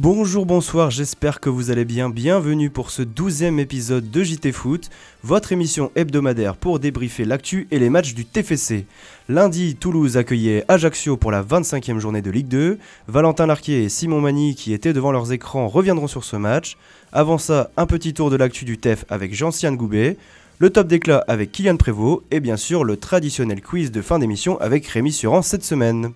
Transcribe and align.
Bonjour, 0.00 0.46
bonsoir, 0.46 0.92
j'espère 0.92 1.40
que 1.40 1.50
vous 1.50 1.72
allez 1.72 1.84
bien. 1.84 2.08
Bienvenue 2.08 2.70
pour 2.70 2.92
ce 2.92 3.02
douzième 3.02 3.58
épisode 3.58 4.12
de 4.12 4.22
JT 4.22 4.52
Foot, 4.52 4.90
votre 5.24 5.50
émission 5.50 5.90
hebdomadaire 5.96 6.54
pour 6.54 6.78
débriefer 6.78 7.24
l'actu 7.24 7.66
et 7.72 7.80
les 7.80 7.90
matchs 7.90 8.14
du 8.14 8.24
TFC. 8.24 8.86
Lundi, 9.28 9.74
Toulouse 9.74 10.16
accueillait 10.16 10.64
Ajaccio 10.68 11.16
pour 11.16 11.32
la 11.32 11.42
25e 11.42 11.98
journée 11.98 12.22
de 12.22 12.30
Ligue 12.30 12.46
2. 12.46 12.78
Valentin 13.08 13.46
Larquier 13.46 13.82
et 13.82 13.88
Simon 13.88 14.20
Mani, 14.20 14.54
qui 14.54 14.72
étaient 14.72 14.92
devant 14.92 15.10
leurs 15.10 15.32
écrans, 15.32 15.66
reviendront 15.66 16.06
sur 16.06 16.22
ce 16.22 16.36
match. 16.36 16.76
Avant 17.10 17.38
ça, 17.38 17.72
un 17.76 17.86
petit 17.86 18.14
tour 18.14 18.30
de 18.30 18.36
l'actu 18.36 18.64
du 18.64 18.78
TEF 18.78 19.04
avec 19.08 19.34
Jean-Cian 19.34 19.72
Goubet, 19.72 20.16
le 20.60 20.70
top 20.70 20.86
d'éclat 20.86 21.24
avec 21.26 21.50
Kylian 21.50 21.76
Prévost 21.76 22.22
et 22.30 22.38
bien 22.38 22.56
sûr 22.56 22.84
le 22.84 22.98
traditionnel 22.98 23.60
quiz 23.62 23.90
de 23.90 24.00
fin 24.00 24.20
d'émission 24.20 24.60
avec 24.60 24.86
Rémi 24.86 25.10
Suran 25.10 25.42
cette 25.42 25.64
semaine. 25.64 26.12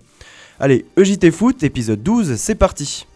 Allez, 0.60 0.84
EJT 0.96 1.32
Foot, 1.32 1.64
épisode 1.64 2.04
12, 2.04 2.36
c'est 2.36 2.54
parti 2.54 3.06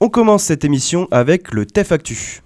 On 0.00 0.10
commence 0.10 0.44
cette 0.44 0.64
émission 0.64 1.08
avec 1.10 1.50
le 1.50 1.66
TEF 1.66 1.90
Actu. 1.90 2.40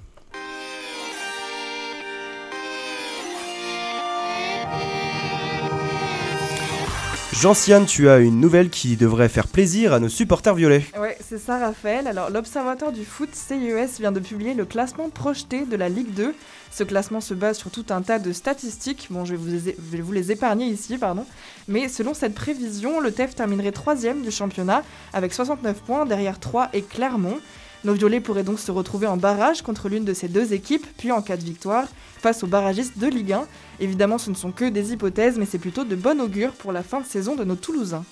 Jean-Cian, 7.42 7.86
tu 7.86 8.08
as 8.08 8.18
une 8.18 8.38
nouvelle 8.38 8.70
qui 8.70 8.96
devrait 8.96 9.28
faire 9.28 9.48
plaisir 9.48 9.92
à 9.92 9.98
nos 9.98 10.08
supporters 10.08 10.54
violets. 10.54 10.84
Ouais, 10.96 11.18
c'est 11.28 11.38
ça, 11.38 11.58
Raphaël. 11.58 12.06
Alors, 12.06 12.30
l'Observatoire 12.30 12.92
du 12.92 13.04
foot 13.04 13.30
CIES 13.32 13.98
vient 13.98 14.12
de 14.12 14.20
publier 14.20 14.54
le 14.54 14.64
classement 14.64 15.10
projeté 15.10 15.66
de 15.66 15.74
la 15.74 15.88
Ligue 15.88 16.14
2. 16.14 16.36
Ce 16.70 16.84
classement 16.84 17.20
se 17.20 17.34
base 17.34 17.58
sur 17.58 17.72
tout 17.72 17.86
un 17.90 18.00
tas 18.00 18.20
de 18.20 18.32
statistiques. 18.32 19.08
Bon, 19.10 19.24
je 19.24 19.34
vais 19.34 19.38
vous, 19.38 19.50
je 19.50 19.72
vais 19.76 20.02
vous 20.02 20.12
les 20.12 20.30
épargner 20.30 20.66
ici, 20.66 20.98
pardon. 20.98 21.26
Mais 21.66 21.88
selon 21.88 22.14
cette 22.14 22.36
prévision, 22.36 23.00
le 23.00 23.10
TEF 23.10 23.34
terminerait 23.34 23.72
troisième 23.72 24.22
du 24.22 24.30
championnat 24.30 24.84
avec 25.12 25.32
69 25.32 25.78
points 25.80 26.06
derrière 26.06 26.38
3 26.38 26.68
et 26.74 26.82
Clermont. 26.82 27.40
Nos 27.84 27.94
violets 27.94 28.20
pourraient 28.20 28.44
donc 28.44 28.60
se 28.60 28.70
retrouver 28.70 29.08
en 29.08 29.16
barrage 29.16 29.62
contre 29.62 29.88
l'une 29.88 30.04
de 30.04 30.14
ces 30.14 30.28
deux 30.28 30.52
équipes, 30.52 30.86
puis 30.98 31.10
en 31.10 31.20
cas 31.20 31.36
de 31.36 31.42
victoire, 31.42 31.88
face 32.18 32.44
aux 32.44 32.46
barragistes 32.46 32.98
de 32.98 33.08
Ligue 33.08 33.32
1. 33.32 33.46
Évidemment, 33.80 34.18
ce 34.18 34.30
ne 34.30 34.36
sont 34.36 34.52
que 34.52 34.68
des 34.68 34.92
hypothèses, 34.92 35.36
mais 35.36 35.46
c'est 35.46 35.58
plutôt 35.58 35.82
de 35.82 35.96
bon 35.96 36.20
augure 36.20 36.52
pour 36.52 36.70
la 36.70 36.84
fin 36.84 37.00
de 37.00 37.06
saison 37.06 37.34
de 37.34 37.42
nos 37.42 37.56
Toulousains. 37.56 38.04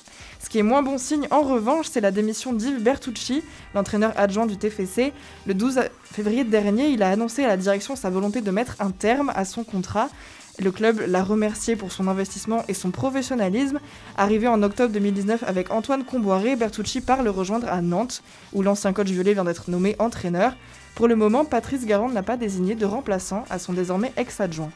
Ce 0.43 0.49
qui 0.49 0.59
est 0.59 0.65
moins 0.65 0.83
bon 0.83 0.99
signe 0.99 1.29
en 1.31 1.43
revanche, 1.43 1.87
c'est 1.89 2.01
la 2.01 2.11
démission 2.11 2.53
d'Yves 2.53 2.83
Bertucci, 2.83 3.43
l'entraîneur 3.75 4.13
adjoint 4.17 4.47
du 4.47 4.57
TFC. 4.57 5.13
Le 5.47 5.55
12 5.55 5.81
février 6.03 6.43
dernier, 6.43 6.89
il 6.89 7.03
a 7.05 7.11
annoncé 7.11 7.45
à 7.45 7.49
la 7.49 7.57
direction 7.57 7.95
sa 7.95 8.11
volonté 8.11 8.41
de 8.41 8.51
mettre 8.51 8.75
un 8.81 8.91
terme 8.91 9.31
à 9.37 9.45
son 9.45 9.63
contrat. 9.63 10.09
Le 10.63 10.71
club 10.71 11.03
l'a 11.07 11.25
remercié 11.25 11.75
pour 11.75 11.91
son 11.91 12.07
investissement 12.07 12.65
et 12.69 12.75
son 12.75 12.91
professionnalisme. 12.91 13.81
Arrivé 14.19 14.47
en 14.47 14.63
octobre 14.63 14.93
2019 14.93 15.43
avec 15.47 15.71
Antoine 15.71 16.05
Comboiré, 16.05 16.55
Bertucci 16.55 17.01
part 17.01 17.23
le 17.23 17.31
rejoindre 17.31 17.67
à 17.69 17.81
Nantes, 17.81 18.23
où 18.53 18.61
l'ancien 18.61 18.93
coach 18.93 19.09
violet 19.09 19.33
vient 19.33 19.45
d'être 19.45 19.71
nommé 19.71 19.97
entraîneur. 19.99 20.55
Pour 20.97 21.09
le 21.09 21.17
moment, 21.17 21.47
Patrice 21.47 21.87
Garand 21.87 22.11
n'a 22.11 22.23
pas 22.23 22.37
désigné 22.37 22.75
de 22.75 22.85
remplaçant 22.85 23.45
à 23.49 23.59
son 23.59 23.73
désormais 23.73 24.13
ex-adjoint. 24.19 24.71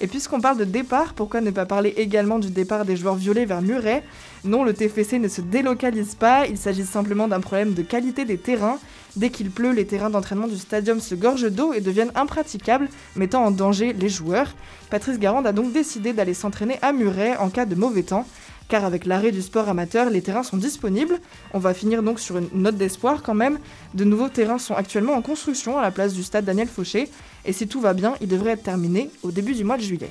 Et 0.00 0.06
puisqu'on 0.06 0.40
parle 0.40 0.58
de 0.58 0.64
départ, 0.64 1.14
pourquoi 1.14 1.40
ne 1.40 1.50
pas 1.50 1.64
parler 1.64 1.94
également 1.96 2.38
du 2.38 2.50
départ 2.50 2.84
des 2.84 2.96
joueurs 2.96 3.14
violets 3.14 3.46
vers 3.46 3.62
Muret 3.62 4.04
Non, 4.44 4.62
le 4.62 4.74
TFC 4.74 5.18
ne 5.18 5.28
se 5.28 5.40
délocalise 5.40 6.14
pas, 6.14 6.46
il 6.46 6.58
s'agit 6.58 6.84
simplement 6.84 7.28
d'un 7.28 7.40
problème 7.40 7.72
de 7.72 7.82
qualité 7.82 8.26
des 8.26 8.36
terrains. 8.36 8.78
Dès 9.16 9.30
qu'il 9.30 9.50
pleut, 9.50 9.72
les 9.72 9.86
terrains 9.86 10.10
d'entraînement 10.10 10.48
du 10.48 10.58
stadium 10.58 11.00
se 11.00 11.14
gorgent 11.14 11.50
d'eau 11.50 11.72
et 11.72 11.80
deviennent 11.80 12.12
impraticables, 12.14 12.88
mettant 13.14 13.44
en 13.44 13.50
danger 13.50 13.94
les 13.94 14.10
joueurs. 14.10 14.54
Patrice 14.90 15.18
Garande 15.18 15.46
a 15.46 15.52
donc 15.52 15.72
décidé 15.72 16.12
d'aller 16.12 16.34
s'entraîner 16.34 16.78
à 16.82 16.92
Muret 16.92 17.36
en 17.38 17.48
cas 17.48 17.64
de 17.64 17.74
mauvais 17.74 18.02
temps 18.02 18.26
car 18.68 18.84
avec 18.84 19.06
l'arrêt 19.06 19.30
du 19.30 19.42
sport 19.42 19.68
amateur, 19.68 20.10
les 20.10 20.22
terrains 20.22 20.42
sont 20.42 20.56
disponibles. 20.56 21.18
On 21.52 21.58
va 21.58 21.74
finir 21.74 22.02
donc 22.02 22.18
sur 22.18 22.38
une 22.38 22.48
note 22.52 22.76
d'espoir 22.76 23.22
quand 23.22 23.34
même. 23.34 23.58
De 23.94 24.04
nouveaux 24.04 24.28
terrains 24.28 24.58
sont 24.58 24.74
actuellement 24.74 25.14
en 25.14 25.22
construction 25.22 25.78
à 25.78 25.82
la 25.82 25.90
place 25.90 26.14
du 26.14 26.22
stade 26.22 26.44
Daniel 26.44 26.68
Fauché, 26.68 27.08
et 27.46 27.52
si 27.52 27.68
tout 27.68 27.80
va 27.80 27.94
bien, 27.94 28.14
il 28.20 28.28
devrait 28.28 28.52
être 28.52 28.62
terminé 28.62 29.10
au 29.22 29.30
début 29.30 29.54
du 29.54 29.64
mois 29.64 29.76
de 29.76 29.82
juillet. 29.82 30.10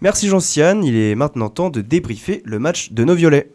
Merci 0.00 0.28
Jean-Cian, 0.28 0.82
il 0.82 0.94
est 0.94 1.14
maintenant 1.14 1.48
temps 1.48 1.70
de 1.70 1.80
débriefer 1.80 2.42
le 2.44 2.58
match 2.58 2.92
de 2.92 3.04
nos 3.04 3.14
violets. 3.14 3.50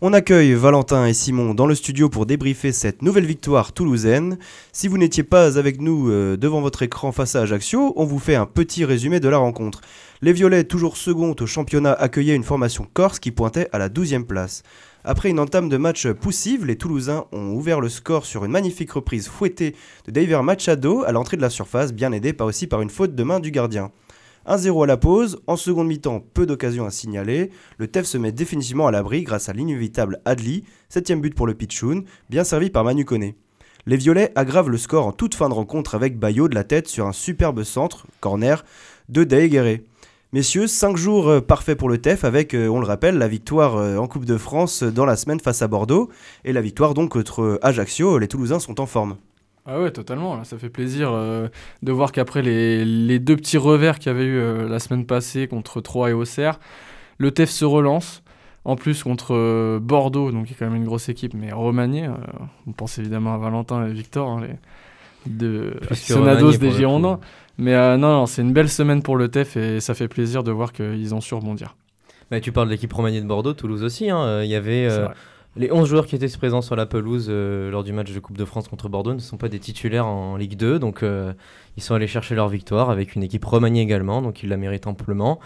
On 0.00 0.12
accueille 0.12 0.52
Valentin 0.52 1.06
et 1.06 1.12
Simon 1.12 1.54
dans 1.54 1.66
le 1.66 1.74
studio 1.74 2.08
pour 2.08 2.24
débriefer 2.24 2.70
cette 2.70 3.02
nouvelle 3.02 3.26
victoire 3.26 3.72
toulousaine. 3.72 4.38
Si 4.70 4.86
vous 4.86 4.96
n'étiez 4.96 5.24
pas 5.24 5.58
avec 5.58 5.80
nous 5.80 6.08
euh, 6.08 6.36
devant 6.36 6.60
votre 6.60 6.84
écran 6.84 7.10
face 7.10 7.34
à 7.34 7.40
Ajaccio, 7.40 7.94
on 7.96 8.04
vous 8.04 8.20
fait 8.20 8.36
un 8.36 8.46
petit 8.46 8.84
résumé 8.84 9.18
de 9.18 9.28
la 9.28 9.38
rencontre. 9.38 9.80
Les 10.22 10.32
Violets, 10.32 10.62
toujours 10.62 10.96
second 10.96 11.34
au 11.40 11.46
championnat, 11.46 11.94
accueillaient 11.94 12.36
une 12.36 12.44
formation 12.44 12.86
corse 12.94 13.18
qui 13.18 13.32
pointait 13.32 13.68
à 13.72 13.78
la 13.78 13.88
12e 13.88 14.22
place. 14.22 14.62
Après 15.02 15.30
une 15.30 15.40
entame 15.40 15.68
de 15.68 15.76
match 15.76 16.06
poussive, 16.06 16.64
les 16.64 16.76
Toulousains 16.76 17.24
ont 17.32 17.50
ouvert 17.54 17.80
le 17.80 17.88
score 17.88 18.24
sur 18.24 18.44
une 18.44 18.52
magnifique 18.52 18.92
reprise 18.92 19.26
fouettée 19.26 19.74
de 20.06 20.12
David 20.12 20.36
Machado 20.44 21.02
à 21.08 21.10
l'entrée 21.10 21.36
de 21.36 21.42
la 21.42 21.50
surface, 21.50 21.92
bien 21.92 22.12
aidé 22.12 22.32
par 22.32 22.46
aussi 22.46 22.68
par 22.68 22.82
une 22.82 22.90
faute 22.90 23.16
de 23.16 23.22
main 23.24 23.40
du 23.40 23.50
gardien. 23.50 23.90
1-0 24.48 24.84
à 24.84 24.86
la 24.86 24.96
pause, 24.96 25.40
en 25.46 25.56
seconde 25.56 25.88
mi-temps, 25.88 26.24
peu 26.32 26.46
d'occasions 26.46 26.86
à 26.86 26.90
signaler. 26.90 27.50
Le 27.76 27.86
TEF 27.86 28.06
se 28.06 28.16
met 28.16 28.32
définitivement 28.32 28.86
à 28.86 28.90
l'abri 28.90 29.22
grâce 29.22 29.48
à 29.48 29.52
l'inévitable 29.52 30.20
Adli, 30.24 30.64
7 30.88 31.12
but 31.20 31.34
pour 31.34 31.46
le 31.46 31.54
Pichoun, 31.54 32.04
bien 32.30 32.44
servi 32.44 32.70
par 32.70 32.82
Manu 32.82 33.04
Koné. 33.04 33.36
Les 33.86 33.96
Violets 33.96 34.32
aggravent 34.34 34.70
le 34.70 34.78
score 34.78 35.06
en 35.06 35.12
toute 35.12 35.34
fin 35.34 35.48
de 35.48 35.54
rencontre 35.54 35.94
avec 35.94 36.18
Bayo 36.18 36.48
de 36.48 36.54
la 36.54 36.64
tête 36.64 36.88
sur 36.88 37.06
un 37.06 37.12
superbe 37.12 37.62
centre, 37.62 38.06
corner, 38.20 38.64
de 39.08 39.24
Daegueré. 39.24 39.84
Messieurs, 40.32 40.66
5 40.66 40.96
jours 40.96 41.28
euh, 41.28 41.40
parfaits 41.40 41.78
pour 41.78 41.88
le 41.88 41.96
TEF 41.96 42.24
avec, 42.24 42.52
euh, 42.52 42.68
on 42.68 42.80
le 42.80 42.86
rappelle, 42.86 43.16
la 43.16 43.28
victoire 43.28 43.76
euh, 43.76 43.96
en 43.96 44.06
Coupe 44.06 44.26
de 44.26 44.36
France 44.36 44.82
dans 44.82 45.06
la 45.06 45.16
semaine 45.16 45.40
face 45.40 45.62
à 45.62 45.68
Bordeaux 45.68 46.10
et 46.44 46.52
la 46.52 46.60
victoire 46.60 46.92
donc 46.92 47.10
contre 47.10 47.58
Ajaccio. 47.62 48.18
Les 48.18 48.28
Toulousains 48.28 48.60
sont 48.60 48.80
en 48.80 48.86
forme. 48.86 49.16
Ah 49.70 49.78
ouais, 49.78 49.90
totalement. 49.90 50.42
ça 50.44 50.56
fait 50.56 50.70
plaisir 50.70 51.10
euh, 51.12 51.48
de 51.82 51.92
voir 51.92 52.10
qu'après 52.10 52.40
les, 52.40 53.18
deux 53.18 53.36
petits 53.36 53.58
revers 53.58 53.98
qu'il 53.98 54.10
y 54.10 54.14
avait 54.14 54.24
eu 54.24 54.38
euh, 54.38 54.66
la 54.66 54.78
semaine 54.78 55.04
passée 55.04 55.46
contre 55.46 55.82
Troyes 55.82 56.08
et 56.08 56.12
Auxerre, 56.14 56.58
le 57.18 57.32
TEF 57.32 57.50
se 57.50 57.66
relance. 57.66 58.22
En 58.64 58.76
plus, 58.76 59.02
contre 59.02 59.34
euh, 59.34 59.78
Bordeaux, 59.78 60.32
donc 60.32 60.46
qui 60.46 60.54
est 60.54 60.56
quand 60.58 60.64
même 60.64 60.76
une 60.76 60.86
grosse 60.86 61.10
équipe, 61.10 61.34
mais 61.34 61.52
remaniée. 61.52 62.08
on 62.66 62.72
pense 62.72 62.98
évidemment 62.98 63.34
à 63.34 63.36
Valentin 63.36 63.86
et 63.86 63.92
Victor, 63.92 64.30
hein, 64.30 64.40
les 64.40 65.30
deux 65.30 65.74
Sonados 65.92 66.56
des 66.56 66.70
Girondins. 66.70 67.20
Mais 67.58 67.74
non, 67.98 68.20
non 68.20 68.26
c'est 68.26 68.40
une 68.40 68.54
belle 68.54 68.70
semaine 68.70 69.02
pour 69.02 69.16
le 69.16 69.28
TEF 69.28 69.58
et 69.58 69.80
ça 69.80 69.92
fait 69.92 70.08
plaisir 70.08 70.44
de 70.44 70.50
voir 70.50 70.72
qu'ils 70.72 71.14
ont 71.14 71.20
su 71.20 71.34
rebondir. 71.34 71.76
Mais 72.30 72.40
tu 72.40 72.52
parles 72.52 72.68
de 72.68 72.72
l'équipe 72.72 72.92
remaniée 72.92 73.20
de 73.20 73.26
Bordeaux, 73.26 73.52
Toulouse 73.52 73.82
aussi. 73.82 74.08
Hein. 74.08 74.42
Il 74.42 74.48
y 74.48 74.54
avait 74.54 74.88
les 75.56 75.72
11 75.72 75.88
joueurs 75.88 76.06
qui 76.06 76.14
étaient 76.14 76.28
présents 76.28 76.62
sur 76.62 76.76
la 76.76 76.86
pelouse 76.86 77.26
euh, 77.28 77.70
lors 77.70 77.82
du 77.82 77.92
match 77.92 78.12
de 78.12 78.20
Coupe 78.20 78.38
de 78.38 78.44
France 78.44 78.68
contre 78.68 78.88
Bordeaux 78.88 79.14
ne 79.14 79.18
sont 79.18 79.36
pas 79.36 79.48
des 79.48 79.58
titulaires 79.58 80.06
en 80.06 80.36
Ligue 80.36 80.56
2, 80.56 80.78
donc 80.78 81.02
euh, 81.02 81.32
ils 81.76 81.82
sont 81.82 81.94
allés 81.94 82.06
chercher 82.06 82.34
leur 82.34 82.48
victoire 82.48 82.90
avec 82.90 83.16
une 83.16 83.22
équipe 83.22 83.44
remaniée 83.44 83.82
également, 83.82 84.22
donc 84.22 84.42
ils 84.42 84.48
la 84.48 84.56
méritent 84.56 84.86
amplement. 84.86 85.40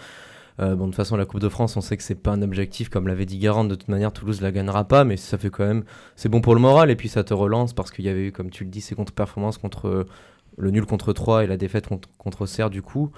Euh, 0.59 0.75
bon, 0.75 0.85
de 0.85 0.91
toute 0.91 0.97
façon, 0.97 1.15
la 1.15 1.25
Coupe 1.25 1.39
de 1.39 1.49
France, 1.49 1.77
on 1.77 1.81
sait 1.81 1.97
que 1.97 2.03
c'est 2.03 2.13
pas 2.13 2.29
un 2.31 2.43
objectif, 2.43 2.89
comme 2.89 3.07
l'avait 3.07 3.25
dit 3.25 3.39
Garand. 3.39 3.63
De 3.63 3.73
toute 3.73 3.87
manière, 3.87 4.13
Toulouse 4.13 4.39
la 4.41 4.51
gagnera 4.51 4.83
pas, 4.87 5.03
mais 5.03 5.17
ça 5.17 5.39
fait 5.39 5.49
quand 5.49 5.65
même, 5.65 5.83
c'est 6.15 6.29
bon 6.29 6.41
pour 6.41 6.53
le 6.53 6.61
moral 6.61 6.91
et 6.91 6.95
puis 6.95 7.09
ça 7.09 7.23
te 7.23 7.33
relance 7.33 7.73
parce 7.73 7.89
qu'il 7.89 8.05
y 8.05 8.09
avait 8.09 8.27
eu, 8.27 8.31
comme 8.31 8.51
tu 8.51 8.63
le 8.63 8.69
dis, 8.69 8.81
ces 8.81 8.93
contre-performances 8.93 9.57
contre 9.57 10.05
le 10.57 10.69
nul 10.69 10.85
contre 10.85 11.13
3 11.13 11.43
et 11.45 11.47
la 11.47 11.57
défaite 11.57 11.87
contre, 11.87 12.07
contre 12.19 12.41
Auxerre 12.41 12.69
du 12.69 12.83
coup. 12.83 13.11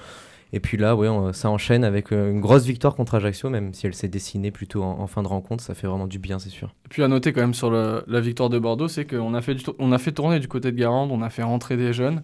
Et 0.56 0.62
puis 0.62 0.78
là, 0.78 0.96
ouais, 0.96 1.10
ça 1.34 1.50
enchaîne 1.50 1.84
avec 1.84 2.14
euh, 2.14 2.32
une 2.32 2.40
grosse 2.40 2.64
victoire 2.64 2.96
contre 2.96 3.16
Ajaccio, 3.16 3.50
même 3.50 3.74
si 3.74 3.88
elle 3.88 3.94
s'est 3.94 4.08
dessinée 4.08 4.52
plutôt 4.52 4.84
en, 4.84 5.06
fin 5.06 5.22
de 5.22 5.28
rencontre. 5.28 5.62
Ça 5.62 5.76
fait 5.76 5.86
vraiment 5.86 6.08
du 6.08 6.18
bien, 6.18 6.40
c'est 6.40 6.50
sûr. 6.50 6.74
Et 6.86 6.88
puis 6.88 7.04
à 7.04 7.10
noter 7.10 7.34
quand 7.34 7.42
même 7.42 7.54
sur 7.54 7.70
la 7.70 8.22
victoire 8.22 8.50
de 8.50 8.58
Bordeaux, 8.58 8.88
c'est 8.88 9.04
qu'on 9.04 9.34
a, 9.34 9.42
fait 9.42 9.58
on 9.80 9.92
a 9.92 9.98
fait 9.98 10.14
tourner 10.14 10.40
du 10.40 10.48
côté 10.48 10.72
de 10.72 10.78
Garande, 10.78 11.12
on 11.12 11.22
a 11.22 11.30
fait 11.30 11.44
rentrer 11.44 11.76
des 11.76 11.92
jeunes. 11.92 12.24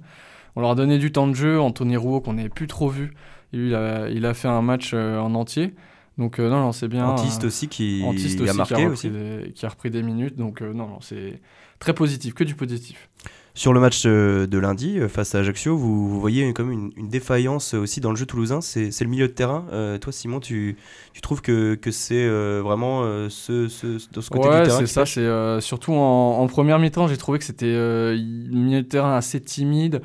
On 0.56 0.62
leur 0.62 0.72
a 0.72 0.76
donné 0.76 0.98
du 0.98 1.12
temps 1.12 1.28
de 1.28 1.34
jeu. 1.34 1.60
Anthony 1.60 1.98
Rouault, 1.98 2.22
qu'on 2.22 2.32
n'avait 2.32 2.48
plus 2.48 2.68
trop 2.68 2.88
vu, 2.88 3.14
il 3.52 3.76
a, 3.76 4.08
il 4.08 4.26
a 4.26 4.34
fait 4.34 4.48
un 4.48 4.62
match 4.62 4.92
euh, 4.94 5.20
en 5.20 5.36
entier. 5.36 5.74
Donc 6.18 6.40
euh, 6.40 6.50
non, 6.50 6.62
non, 6.62 6.72
c'est 6.72 6.88
bien. 6.88 7.08
Antiste 7.08 7.44
aussi 7.44 7.68
qui 7.68 8.02
a 8.48 8.54
marqué 8.54 8.76
qui 8.76 8.82
a 8.82 8.88
aussi. 8.88 9.12
qui 9.54 9.66
a 9.66 9.70
repris 9.70 9.92
des 9.92 10.04
minutes. 10.04 10.38
Donc 10.38 10.62
non, 10.62 10.88
non, 10.88 11.02
c'est 11.02 11.42
très 11.80 11.92
positif, 11.92 12.34
que 12.34 12.46
du 12.46 12.56
positif. 12.56 13.10
Sur 13.54 13.74
le 13.74 13.82
match 13.82 14.04
euh, 14.06 14.48
de 14.48 14.58
lundi 14.58 14.98
euh, 14.98 15.10
face 15.10 15.36
à 15.36 15.40
Ajaccio, 15.40 15.76
vous, 15.76 16.20
voyez 16.22 16.54
comme 16.54 16.72
une, 16.72 16.92
une, 16.96 17.10
défaillance 17.10 17.74
aussi 17.74 18.00
dans 18.00 18.12
le 18.12 18.16
jeu 18.16 18.26
toulousain, 18.26 18.62
c'est 18.62 18.98
le 19.02 19.10
milieu 19.10 19.28
de 19.28 19.34
terrain. 19.34 19.66
Euh, 19.74 19.98
toi, 19.98 20.14
Simon, 20.14 20.40
tu, 20.40 20.78
tu 21.12 21.20
trouves 21.20 21.42
que, 21.42 21.76
que 21.76 21.92
c'est 21.92 22.30
vraiment 22.62 23.04
ce, 23.30 23.68
ce, 23.68 24.00
ce 24.00 24.30
côté 24.30 24.48
du 24.48 24.64
terrain 24.64 24.80
c'est 24.80 24.88
ça. 24.88 25.06
C'est 25.06 25.62
surtout 25.62 25.94
en, 25.94 26.48
première 26.48 26.80
mi-temps, 26.80 27.08
j'ai 27.08 27.18
trouvé 27.18 27.40
que 27.40 27.46
c'était 27.46 27.74
le 27.74 28.52
milieu 28.52 28.84
de 28.84 28.88
terrain 28.88 29.16
assez 29.16 29.42
timide. 29.42 30.02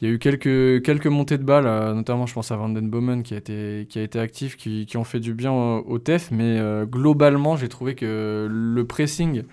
Il 0.00 0.08
y 0.08 0.10
a 0.10 0.14
eu 0.14 0.18
quelques, 0.18 0.82
quelques 0.84 1.06
montées 1.06 1.38
de 1.38 1.42
balles, 1.42 1.94
notamment 1.94 2.26
je 2.26 2.34
pense 2.34 2.50
à 2.50 2.56
Vandenbomen 2.56 3.22
qui 3.22 3.34
a 3.34 3.36
été, 3.36 3.86
qui 3.88 3.98
a 3.98 4.02
été 4.02 4.18
actif, 4.18 4.56
qui, 4.56 4.86
qui 4.86 4.96
ont 4.96 5.04
fait 5.04 5.20
du 5.20 5.34
bien 5.34 5.52
au, 5.52 5.98
TEF, 5.98 6.30
mais 6.32 6.60
globalement 6.84 7.56
j'ai 7.56 7.68
trouvé 7.68 7.94
que 7.94 8.48
le 8.50 8.84
pressing 8.84 9.44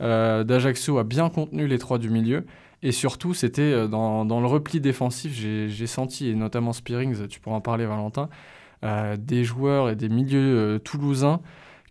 d'Ajaccio 0.00 0.98
a 0.98 1.04
bien 1.04 1.28
contenu 1.28 1.66
les 1.66 1.78
trois 1.78 1.98
du 1.98 2.08
milieu. 2.08 2.44
Et 2.86 2.92
surtout, 2.92 3.34
c'était 3.34 3.88
dans, 3.88 4.24
dans, 4.24 4.40
le 4.40 4.46
repli 4.46 4.80
défensif, 4.80 5.32
j'ai 5.34 5.86
senti, 5.86 6.28
et 6.28 6.34
notamment 6.34 6.72
Spearings, 6.72 7.26
tu 7.26 7.40
pourras 7.40 7.56
en 7.56 7.60
parler 7.60 7.84
Valentin, 7.84 8.28
des 9.18 9.42
joueurs 9.42 9.90
et 9.90 9.96
des 9.96 10.08
milieux 10.08 10.80
toulousains 10.84 11.40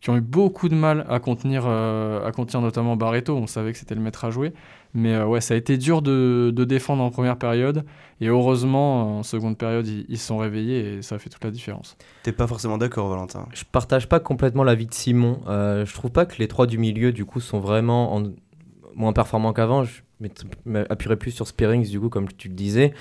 qui 0.05 0.11
ont 0.11 0.17
eu 0.17 0.21
beaucoup 0.21 0.69
de 0.69 0.75
mal 0.75 1.03
à 1.09 1.17
contenir, 1.19 1.63
euh, 1.65 2.23
à 2.27 2.31
contenir 2.31 2.61
notamment 2.61 2.95
Barreto. 2.95 3.35
On 3.35 3.47
savait 3.47 3.71
que 3.71 3.79
c'était 3.79 3.95
le 3.95 4.01
maître 4.01 4.23
à 4.23 4.29
jouer. 4.29 4.53
Mais 4.93 5.15
euh, 5.15 5.25
ouais, 5.25 5.41
ça 5.41 5.55
a 5.55 5.57
été 5.57 5.79
dur 5.79 6.03
de, 6.03 6.53
de, 6.55 6.63
défendre 6.63 7.01
en 7.01 7.09
première 7.09 7.37
période. 7.37 7.85
Et 8.21 8.27
heureusement, 8.27 9.17
en 9.17 9.23
seconde 9.23 9.57
période, 9.57 9.87
ils 9.87 10.17
se 10.19 10.27
sont 10.27 10.37
réveillés 10.37 10.97
et 10.97 11.01
ça 11.01 11.15
a 11.15 11.17
fait 11.17 11.31
toute 11.31 11.43
la 11.43 11.49
différence. 11.49 11.97
T'es 12.21 12.31
pas 12.31 12.45
forcément 12.45 12.77
d'accord, 12.77 13.09
Valentin? 13.09 13.47
Je 13.55 13.63
partage 13.63 14.07
pas 14.07 14.19
complètement 14.19 14.63
l'avis 14.63 14.85
de 14.85 14.93
Simon. 14.93 15.41
Euh, 15.47 15.87
je 15.87 15.93
trouve 15.95 16.11
pas 16.11 16.27
que 16.27 16.37
les 16.37 16.47
trois 16.47 16.67
du 16.67 16.77
milieu, 16.77 17.11
du 17.11 17.25
coup, 17.25 17.39
sont 17.39 17.59
vraiment 17.59 18.21
moins 18.93 19.11
performants 19.11 19.53
qu'avant. 19.53 19.85
Je 19.85 20.01
m'appuierais 20.65 21.17
plus 21.17 21.31
sur 21.31 21.47
Spearings, 21.47 21.89
du 21.89 21.99
coup, 21.99 22.09
comme 22.09 22.27
tu 22.31 22.47
le 22.47 22.53
disais. 22.55 22.93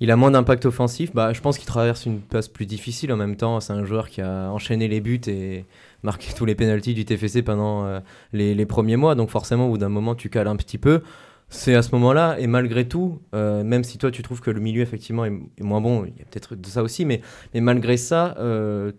Il 0.00 0.10
a 0.10 0.16
moins 0.16 0.30
d'impact 0.30 0.64
offensif. 0.64 1.12
Bah, 1.14 1.32
je 1.34 1.40
pense 1.40 1.58
qu'il 1.58 1.66
traverse 1.66 2.06
une 2.06 2.20
passe 2.20 2.48
plus 2.48 2.64
difficile 2.64 3.12
en 3.12 3.16
même 3.16 3.36
temps. 3.36 3.60
C'est 3.60 3.74
un 3.74 3.84
joueur 3.84 4.08
qui 4.08 4.22
a 4.22 4.50
enchaîné 4.50 4.88
les 4.88 5.00
buts 5.00 5.20
et 5.26 5.66
marqué 6.02 6.32
tous 6.34 6.46
les 6.46 6.54
pénalties 6.54 6.94
du 6.94 7.04
TFC 7.04 7.42
pendant 7.42 7.84
euh, 7.84 8.00
les, 8.32 8.66
premiers 8.66 8.96
mois. 8.96 9.14
Donc 9.14 9.28
forcément, 9.28 9.66
au 9.66 9.72
bout 9.72 9.78
d'un 9.78 9.90
moment, 9.90 10.14
tu 10.14 10.30
cales 10.30 10.48
un 10.48 10.56
petit 10.56 10.78
peu. 10.78 11.02
C'est 11.50 11.74
à 11.74 11.82
ce 11.82 11.90
moment-là, 11.96 12.36
et 12.38 12.46
malgré 12.46 12.86
tout, 12.86 13.20
euh, 13.34 13.64
même 13.64 13.82
si 13.82 13.98
toi 13.98 14.12
tu 14.12 14.22
trouves 14.22 14.40
que 14.40 14.52
le 14.52 14.60
milieu 14.60 14.82
effectivement 14.82 15.24
est, 15.24 15.32
moins 15.60 15.80
bon, 15.80 16.04
il 16.04 16.16
y 16.16 16.22
a 16.22 16.24
peut-être 16.24 16.54
de 16.54 16.66
ça 16.68 16.80
aussi, 16.84 17.04
mais, 17.04 17.22
mais 17.52 17.60
malgré 17.60 17.96
ça, 17.96 18.36
euh, 18.38 18.92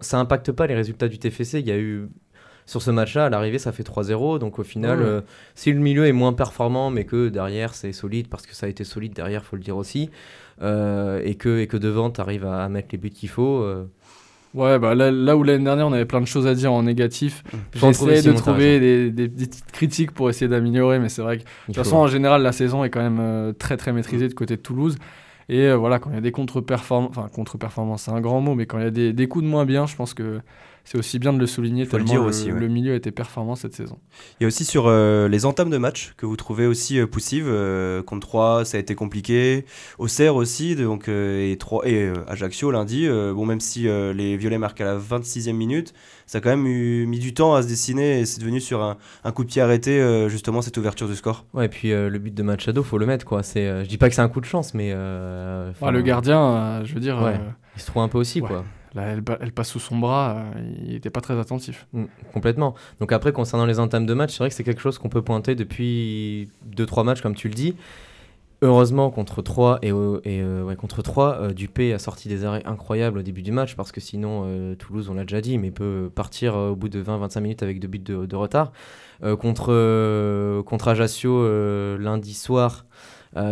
ça 0.00 0.18
impacte 0.18 0.50
pas 0.50 0.66
les 0.66 0.74
résultats 0.74 1.08
du 1.08 1.18
TFC. 1.18 1.60
Il 1.60 1.66
y 1.66 1.70
a 1.70 1.76
eu 1.76 2.08
sur 2.66 2.82
ce 2.82 2.90
match-là, 2.90 3.26
à 3.26 3.30
l'arrivée, 3.30 3.58
ça 3.58 3.72
fait 3.72 3.82
3-0. 3.82 4.38
Donc 4.38 4.58
au 4.58 4.64
final, 4.64 5.22
si 5.54 5.72
le 5.72 5.80
milieu 5.80 6.06
est 6.06 6.12
moins 6.12 6.32
performant, 6.32 6.90
mais 6.90 7.04
que 7.04 7.28
derrière 7.28 7.74
c'est 7.74 7.92
solide, 7.92 8.28
parce 8.28 8.46
que 8.46 8.54
ça 8.54 8.66
a 8.66 8.68
été 8.68 8.84
solide 8.84 9.12
derrière, 9.12 9.44
faut 9.44 9.56
le 9.56 9.62
dire 9.62 9.76
aussi, 9.76 10.10
et, 10.60 11.34
que, 11.38 11.58
et 11.58 11.66
que 11.66 11.76
devant, 11.76 12.10
tu 12.10 12.20
arrives 12.20 12.46
à, 12.46 12.64
à, 12.64 12.68
mettre 12.68 12.88
les 12.92 12.98
buts 12.98 13.10
qu'il 13.10 13.28
faut 13.28 13.64
Ouais, 14.54 14.78
bah 14.78 14.94
là, 14.94 15.36
où 15.36 15.42
l'année 15.42 15.64
dernière 15.64 15.88
on 15.88 15.92
avait 15.92 16.04
plein 16.04 16.20
de 16.20 16.26
choses 16.26 16.46
à 16.46 16.54
dire 16.54 16.72
en 16.72 16.84
négatif, 16.84 17.42
mmh. 17.52 17.58
j'essayais 17.74 18.22
de 18.22 18.32
trouver 18.32 18.78
des, 18.78 19.10
des, 19.10 19.28
petites 19.28 19.72
critiques 19.72 20.12
pour 20.12 20.30
essayer 20.30 20.46
d'améliorer, 20.46 21.00
mais 21.00 21.08
c'est 21.08 21.22
vrai 21.22 21.38
que 21.38 21.42
de 21.42 21.48
toute 21.66 21.76
façon 21.76 21.96
en 21.96 22.06
général 22.06 22.42
la 22.42 22.52
saison 22.52 22.84
est 22.84 22.90
quand 22.90 23.02
même 23.02 23.18
euh, 23.20 23.52
très 23.52 23.76
très 23.76 23.92
maîtrisée 23.92 24.28
de 24.28 24.34
côté 24.34 24.56
de 24.56 24.62
Toulouse. 24.62 24.96
Et 25.48 25.62
euh, 25.62 25.76
voilà, 25.76 25.98
quand 25.98 26.10
il 26.10 26.14
y 26.14 26.18
a 26.18 26.20
des 26.20 26.30
contre-performances, 26.30 27.10
enfin 27.10 27.28
contre-performances 27.28 28.02
c'est 28.02 28.12
un 28.12 28.20
grand 28.20 28.40
mot, 28.40 28.54
mais 28.54 28.66
quand 28.66 28.78
il 28.78 28.84
y 28.84 28.86
a 28.86 28.92
des, 28.92 29.12
des 29.12 29.26
coups 29.26 29.44
de 29.44 29.50
moins 29.50 29.64
bien, 29.64 29.86
je 29.86 29.96
pense 29.96 30.14
que 30.14 30.38
c'est 30.84 30.98
aussi 30.98 31.18
bien 31.18 31.32
de 31.32 31.38
le 31.38 31.46
souligner 31.46 31.86
tellement 31.86 32.14
le, 32.14 32.20
aussi, 32.20 32.48
le, 32.48 32.68
milieu 32.68 32.94
était 32.94 33.10
performant 33.10 33.56
cette 33.56 33.74
saison. 33.74 33.98
Il 34.38 34.42
y 34.42 34.44
a 34.44 34.48
aussi 34.48 34.66
sur 34.66 34.84
euh, 34.86 35.28
les 35.28 35.46
entames 35.46 35.70
de 35.70 35.78
match 35.78 36.12
que 36.18 36.26
vous 36.26 36.36
trouvez 36.36 36.66
aussi 36.66 37.00
euh, 37.00 37.06
poussives. 37.06 37.48
Euh, 37.48 38.02
contre 38.02 38.26
3, 38.26 38.64
ça 38.66 38.76
a 38.76 38.80
été 38.80 38.94
compliqué. 38.94 39.64
Auxerre 39.98 40.36
aussi, 40.36 40.76
donc, 40.76 41.08
et, 41.08 41.56
3, 41.58 41.88
et 41.88 42.12
Ajaccio 42.28 42.70
lundi. 42.70 43.08
bon, 43.08 43.46
même 43.46 43.60
si 43.60 43.82
les 43.84 44.36
Violets 44.36 44.58
marquent 44.58 44.82
à 44.82 44.84
la 44.84 44.98
26e 44.98 45.52
minute, 45.52 45.94
ça 46.26 46.38
a 46.38 46.40
quand 46.40 46.50
même 46.50 46.66
eu, 46.66 47.06
mis 47.06 47.18
du 47.18 47.32
temps 47.32 47.54
à 47.54 47.62
se 47.62 47.68
dessiner 47.68 48.20
et 48.20 48.26
c'est 48.26 48.40
devenu 48.40 48.60
sur 48.60 48.82
un, 48.82 48.98
un, 49.24 49.32
coup 49.32 49.44
de 49.44 49.48
pied 49.48 49.62
arrêté, 49.62 50.26
justement, 50.28 50.60
cette 50.60 50.76
ouverture 50.76 51.08
du 51.08 51.16
score. 51.16 51.46
Ouais, 51.54 51.66
et 51.66 51.68
puis 51.68 51.90
le 51.90 52.18
but 52.18 52.34
de 52.34 52.42
Machado, 52.42 52.82
faut 52.82 52.98
le 52.98 53.06
mettre. 53.06 53.24
quoi. 53.24 53.42
C'est, 53.42 53.84
je 53.84 53.88
dis 53.88 53.98
pas 53.98 54.08
que 54.08 54.14
c'est 54.14 54.22
un 54.22 54.28
coup 54.28 54.40
de 54.40 54.46
chance, 54.46 54.74
mais. 54.74 54.92
le 54.92 56.02
gardien, 56.02 56.84
je 56.84 56.94
veux 56.94 57.00
dire. 57.00 57.18
il 57.74 57.80
se 57.80 57.86
trouve 57.86 58.02
un 58.02 58.08
peu 58.08 58.18
aussi, 58.18 58.40
quoi 58.40 58.64
elle, 58.96 59.52
passe 59.52 59.70
sous 59.70 59.80
son 59.80 59.98
bras, 59.98 60.36
euh, 60.36 60.60
il 60.86 60.92
n'était 60.92 61.10
pas 61.10 61.20
très 61.20 61.38
attentif. 61.38 61.86
Mm, 61.92 62.04
complètement. 62.32 62.74
Donc 63.00 63.12
après, 63.12 63.32
concernant 63.32 63.66
les 63.66 63.80
entames 63.80 64.06
de 64.06 64.14
match, 64.14 64.32
c'est 64.32 64.38
vrai 64.38 64.48
que 64.48 64.54
c'est 64.54 64.64
quelque 64.64 64.80
chose 64.80 64.98
qu'on 64.98 65.08
peut 65.08 65.22
pointer 65.22 65.54
depuis 65.54 66.48
2-3 66.76 67.04
matchs, 67.04 67.20
comme 67.20 67.34
tu 67.34 67.48
le 67.48 67.54
dis. 67.54 67.74
Heureusement, 68.62 69.10
contre 69.10 69.42
3, 69.42 69.80
et, 69.82 69.88
et 69.88 69.92
euh, 69.92 70.62
ouais, 70.62 70.76
contre 70.76 71.02
3 71.02 71.38
euh, 71.40 71.52
Dupé 71.52 71.92
a 71.92 71.98
sorti 71.98 72.28
des 72.28 72.44
arrêts 72.44 72.62
incroyables 72.64 73.18
au 73.18 73.22
début 73.22 73.42
du 73.42 73.50
match, 73.50 73.74
parce 73.74 73.90
que 73.90 74.00
sinon, 74.00 74.46
Toulouse, 74.78 75.08
on 75.10 75.14
l'a 75.14 75.22
déjà 75.24 75.40
dit, 75.40 75.58
mais 75.58 75.72
peut 75.72 76.10
partir 76.14 76.54
au 76.54 76.76
bout 76.76 76.88
de 76.88 77.02
20-25 77.02 77.40
minutes 77.40 77.62
avec 77.62 77.80
deux 77.80 77.88
buts 77.88 77.98
de, 77.98 78.36
retard. 78.36 78.72
contre, 79.40 80.62
contre 80.62 80.88
Ajaccio, 80.88 81.98
lundi 81.98 82.32
soir, 82.32 82.86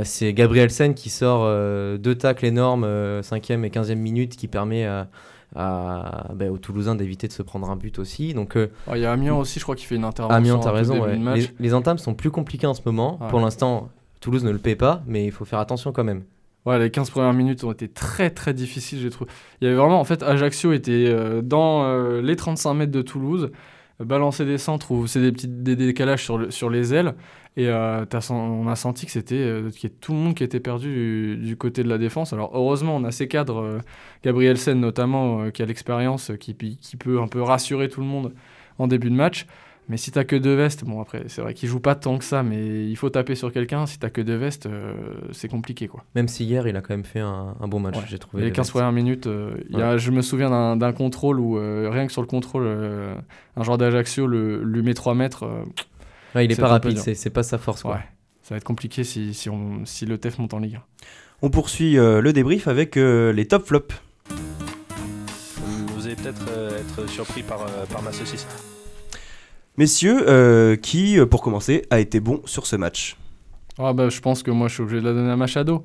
c'est 0.04 0.32
Gabriel 0.32 0.70
Sen 0.70 0.94
qui 0.94 1.10
sort 1.10 1.44
deux 1.98 2.14
tacles 2.14 2.46
énormes, 2.46 2.86
5e 2.86 3.64
et 3.64 3.70
15e 3.70 3.96
minute, 3.96 4.36
qui 4.36 4.48
permet 4.48 4.86
à 4.86 5.08
à, 5.54 6.28
ben, 6.34 6.50
aux 6.50 6.58
Toulousains 6.58 6.94
d'éviter 6.94 7.28
de 7.28 7.32
se 7.32 7.42
prendre 7.42 7.70
un 7.70 7.76
but 7.76 7.98
aussi. 7.98 8.34
Donc, 8.34 8.56
euh, 8.56 8.68
il 8.92 9.00
y 9.00 9.04
a 9.04 9.12
Amiens 9.12 9.34
aussi, 9.34 9.58
je 9.58 9.64
crois, 9.64 9.76
qui 9.76 9.84
fait 9.84 9.96
une 9.96 10.04
intervention. 10.04 10.36
Amiens, 10.36 10.58
t'as 10.58 10.72
raison. 10.72 11.04
Les, 11.04 11.48
les, 11.58 11.74
entames 11.74 11.98
sont 11.98 12.14
plus 12.14 12.30
compliqués 12.30 12.66
en 12.66 12.74
ce 12.74 12.82
moment. 12.84 13.18
Pour 13.30 13.40
l'instant, 13.40 13.90
Toulouse 14.20 14.44
ne 14.44 14.50
le 14.50 14.58
paie 14.58 14.76
pas, 14.76 15.02
mais 15.06 15.24
il 15.24 15.32
faut 15.32 15.44
faire 15.44 15.58
attention 15.58 15.92
quand 15.92 16.04
même. 16.04 16.22
Ouais, 16.64 16.78
les 16.78 16.90
15 16.90 17.10
premières 17.10 17.32
minutes 17.32 17.64
ont 17.64 17.72
été 17.72 17.88
très 17.88 18.30
très 18.30 18.54
difficiles, 18.54 19.00
j'ai 19.00 19.10
trouvé. 19.10 19.30
Il 19.60 19.64
y 19.64 19.66
avait 19.66 19.76
vraiment, 19.76 19.98
en 19.98 20.04
fait, 20.04 20.22
Ajaccio 20.22 20.72
était 20.72 21.06
euh, 21.08 21.42
dans 21.42 21.84
euh, 21.84 22.22
les 22.22 22.36
35 22.36 22.74
mètres 22.74 22.92
de 22.92 23.02
Toulouse, 23.02 23.50
balancer 24.04 24.44
des 24.44 24.58
centres 24.58 24.90
ou 24.92 25.06
c'est 25.06 25.20
des 25.20 25.32
petits 25.32 25.48
des 25.48 25.76
décalages 25.76 26.24
sur, 26.24 26.52
sur 26.52 26.70
les 26.70 26.94
ailes. 26.94 27.14
Et 27.56 27.68
euh, 27.68 28.06
on 28.30 28.66
a 28.66 28.76
senti 28.76 29.04
que 29.04 29.12
c'était 29.12 29.34
euh, 29.34 29.70
tout 30.00 30.12
le 30.12 30.18
monde 30.18 30.34
qui 30.34 30.42
était 30.42 30.60
perdu 30.60 31.36
du, 31.36 31.56
côté 31.56 31.82
de 31.82 31.88
la 31.88 31.98
défense. 31.98 32.32
Alors 32.32 32.50
heureusement, 32.54 32.96
on 32.96 33.04
a 33.04 33.10
ces 33.10 33.28
cadres, 33.28 33.60
euh, 33.60 33.78
Gabriel 34.24 34.56
Sen 34.56 34.80
notamment, 34.80 35.50
qui 35.50 35.62
a 35.62 35.66
l'expérience, 35.66 36.32
qui, 36.40 36.54
qui, 36.54 36.96
peut 36.96 37.20
un 37.20 37.28
peu 37.28 37.42
rassurer 37.42 37.90
tout 37.90 38.00
le 38.00 38.06
monde 38.06 38.32
en 38.78 38.86
début 38.86 39.10
de 39.10 39.14
match. 39.14 39.46
Mais 39.88 39.96
si 39.96 40.10
t'as 40.10 40.24
que 40.24 40.36
deux 40.36 40.54
vestes, 40.54 40.84
bon 40.84 41.00
après 41.00 41.24
c'est 41.26 41.42
vrai 41.42 41.54
qu'il 41.54 41.68
joue 41.68 41.80
pas 41.80 41.94
tant 41.94 42.16
que 42.16 42.24
ça, 42.24 42.42
mais 42.42 42.88
il 42.88 42.96
faut 42.96 43.10
taper 43.10 43.34
sur 43.34 43.52
quelqu'un. 43.52 43.86
Si 43.86 43.98
t'as 43.98 44.10
que 44.10 44.20
deux 44.20 44.36
vestes, 44.36 44.68
c'est 45.32 45.48
compliqué 45.48 45.88
quoi. 45.88 46.04
Même 46.14 46.28
si 46.28 46.44
hier 46.44 46.66
il 46.68 46.76
a 46.76 46.80
quand 46.80 46.94
même 46.94 47.04
fait 47.04 47.20
un, 47.20 47.54
bon 47.66 47.80
match, 47.80 47.96
j'ai 48.08 48.18
trouvé. 48.18 48.44
Les 48.44 48.52
15 48.52 48.70
premières 48.70 48.92
minutes, 48.92 49.26
je 49.26 50.10
me 50.10 50.22
souviens 50.22 50.76
d'un 50.76 50.92
contrôle 50.92 51.40
où 51.40 51.54
rien 51.54 52.06
que 52.06 52.12
sur 52.12 52.22
le 52.22 52.28
contrôle, 52.28 52.66
un 52.66 53.62
joueur 53.62 53.76
d'Ajaccio 53.76 54.26
lui 54.26 54.82
met 54.82 54.94
3 54.94 55.14
mètres 55.14 55.44
il 56.40 56.52
est 56.52 56.60
pas 56.60 56.68
rapide, 56.68 56.98
c'est 56.98 57.30
pas 57.30 57.42
sa 57.42 57.58
force. 57.58 57.82
Quoi. 57.82 58.00
Ça 58.42 58.54
va 58.54 58.56
être 58.56 58.64
compliqué 58.64 59.04
si, 59.04 59.34
si, 59.34 59.48
on, 59.48 59.84
si 59.84 60.06
le 60.06 60.18
TEF 60.18 60.38
monte 60.38 60.54
en 60.54 60.58
Ligue 60.58 60.80
On 61.42 61.50
poursuit 61.50 61.96
euh, 61.98 62.20
le 62.20 62.32
débrief 62.32 62.66
avec 62.66 62.96
euh, 62.96 63.32
les 63.32 63.46
top 63.46 63.66
flops. 63.66 63.94
Vous 65.94 66.06
allez 66.06 66.16
peut-être 66.16 66.42
euh, 66.50 66.80
être 66.80 67.08
surpris 67.08 67.42
par, 67.42 67.64
par 67.86 68.02
ma 68.02 68.12
saucisse. 68.12 68.46
Messieurs, 69.78 70.76
qui, 70.82 71.18
pour 71.30 71.42
commencer, 71.42 71.82
a 71.90 71.98
été 72.00 72.20
bon 72.20 72.40
sur 72.44 72.66
ce 72.66 72.76
match 72.76 73.16
ah 73.78 73.92
bah, 73.92 74.08
Je 74.08 74.20
pense 74.20 74.42
que 74.42 74.50
moi, 74.50 74.68
je 74.68 74.74
suis 74.74 74.82
obligé 74.82 75.00
de 75.00 75.06
la 75.06 75.14
donner 75.14 75.30
à 75.30 75.36
Machado. 75.36 75.82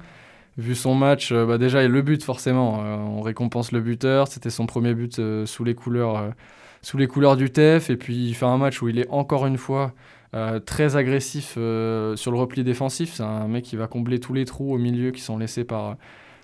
Vu 0.58 0.76
son 0.76 0.96
match, 0.96 1.32
bah 1.32 1.58
déjà, 1.58 1.84
il 1.84 1.92
le 1.92 2.02
but 2.02 2.24
forcément. 2.24 2.80
on 2.80 3.22
récompense 3.22 3.72
le 3.72 3.80
buteur. 3.80 4.28
C'était 4.28 4.50
son 4.50 4.66
premier 4.66 4.94
but 4.94 5.22
sous, 5.46 5.64
les 5.64 5.76
couleurs, 5.76 6.34
sous 6.82 6.98
les 6.98 7.08
couleurs 7.08 7.38
du 7.38 7.50
TEF. 7.50 7.90
Et 7.90 7.96
puis, 7.96 8.28
il 8.28 8.34
fait 8.34 8.46
un 8.46 8.58
match 8.58 8.82
où 8.82 8.90
il 8.90 9.00
est 9.00 9.08
encore 9.10 9.46
une 9.46 9.58
fois 9.58 9.94
euh, 10.34 10.60
très 10.60 10.98
agressif 10.98 11.56
euh, 11.58 12.16
sur 12.16 12.32
le 12.32 12.38
repli 12.38 12.64
défensif. 12.64 13.14
C'est 13.14 13.24
un 13.24 13.48
mec 13.48 13.64
qui 13.64 13.78
va 13.78 13.88
combler 13.88 14.20
tous 14.20 14.34
les 14.34 14.46
trous 14.46 14.74
au 14.74 14.78
milieu 14.78 15.12
qui 15.12 15.22
sont 15.22 15.38
laissés 15.38 15.64
par, 15.64 15.96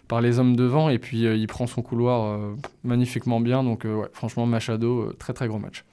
par 0.08 0.22
les 0.22 0.40
hommes 0.40 0.56
devant. 0.56 0.90
Et 0.90 1.00
puis 1.00 1.26
euh, 1.26 1.36
il 1.36 1.48
prend 1.48 1.68
son 1.68 1.82
couloir 1.82 2.40
magnifiquement 2.84 3.42
bien. 3.42 3.64
Donc 3.64 3.86
franchement, 4.14 4.46
Machado, 4.46 5.12
très 5.20 5.34
très 5.34 5.48
gros 5.48 5.60
match. 5.60 5.84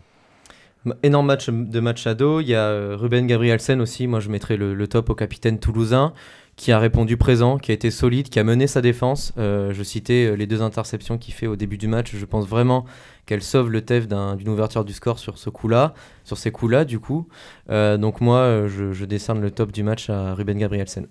Énorme 1.02 1.26
match 1.26 1.50
de 1.50 1.80
Machado. 1.80 2.40
Il 2.40 2.48
y 2.48 2.54
a 2.54 2.96
Ruben 2.96 3.26
Gabrielsen 3.26 3.80
aussi. 3.80 4.06
Moi, 4.06 4.20
je 4.20 4.28
mettrais 4.28 4.56
le, 4.56 4.88
top 4.88 5.10
au 5.10 5.14
capitaine 5.14 5.58
toulousain 5.58 6.12
qui 6.56 6.72
a 6.72 6.78
répondu 6.78 7.16
présent, 7.16 7.56
qui 7.56 7.70
a 7.70 7.74
été 7.74 7.90
solide, 7.90 8.28
qui 8.28 8.38
a 8.38 8.44
mené 8.44 8.66
sa 8.66 8.82
défense. 8.82 9.32
je 9.36 9.82
citais 9.82 10.36
les 10.36 10.46
deux 10.46 10.60
interceptions 10.60 11.16
qu'il 11.16 11.32
fait 11.32 11.46
au 11.46 11.56
début 11.56 11.78
du 11.78 11.88
match. 11.88 12.14
Je 12.14 12.24
pense 12.26 12.46
vraiment 12.46 12.84
qu'elle 13.30 13.42
sauve 13.44 13.70
le 13.70 13.80
TEF 13.80 14.08
d'une 14.08 14.48
ouverture 14.48 14.84
du 14.84 14.92
score 14.92 15.20
sur 15.20 15.38
ce 15.38 15.50
coup-là, 15.50 15.94
sur 16.24 16.36
ces 16.36 16.50
coups-là 16.50 16.84
du 16.84 16.98
coup. 16.98 17.28
Euh, 17.70 17.96
donc 17.96 18.20
moi, 18.20 18.38
euh, 18.38 18.92
je, 18.92 19.04
décerne 19.04 19.40
le 19.40 19.52
top 19.52 19.70
du 19.70 19.84
match 19.84 20.10
à 20.10 20.34
Ruben 20.34 20.58
Gabrielsen. 20.58 21.06